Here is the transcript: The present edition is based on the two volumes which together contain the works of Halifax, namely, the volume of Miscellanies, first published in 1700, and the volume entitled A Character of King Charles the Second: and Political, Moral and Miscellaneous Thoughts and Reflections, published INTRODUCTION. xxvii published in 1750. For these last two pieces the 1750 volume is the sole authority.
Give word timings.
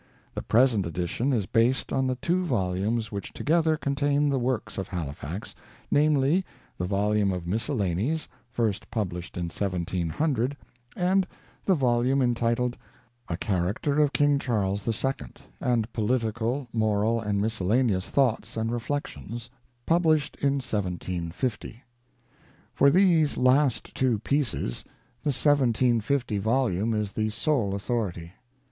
The 0.33 0.41
present 0.41 0.87
edition 0.87 1.31
is 1.31 1.45
based 1.45 1.93
on 1.93 2.07
the 2.07 2.15
two 2.15 2.43
volumes 2.43 3.11
which 3.11 3.33
together 3.33 3.77
contain 3.77 4.29
the 4.29 4.39
works 4.39 4.79
of 4.79 4.87
Halifax, 4.87 5.53
namely, 5.91 6.43
the 6.79 6.87
volume 6.87 7.31
of 7.31 7.45
Miscellanies, 7.45 8.27
first 8.49 8.89
published 8.89 9.37
in 9.37 9.43
1700, 9.49 10.57
and 10.95 11.27
the 11.65 11.75
volume 11.75 12.19
entitled 12.19 12.75
A 13.29 13.37
Character 13.37 13.99
of 13.99 14.11
King 14.11 14.39
Charles 14.39 14.81
the 14.81 14.91
Second: 14.91 15.39
and 15.59 15.93
Political, 15.93 16.67
Moral 16.73 17.19
and 17.21 17.39
Miscellaneous 17.39 18.09
Thoughts 18.09 18.57
and 18.57 18.71
Reflections, 18.71 19.51
published 19.85 20.33
INTRODUCTION. 20.37 20.61
xxvii 20.61 21.29
published 21.29 21.65
in 21.65 21.77
1750. 21.77 21.83
For 22.73 22.89
these 22.89 23.37
last 23.37 23.93
two 23.93 24.17
pieces 24.17 24.83
the 25.21 25.27
1750 25.27 26.39
volume 26.39 26.95
is 26.95 27.11
the 27.11 27.29
sole 27.29 27.75
authority. 27.75 28.31